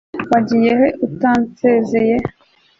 [0.31, 2.15] wagiye he utansezeye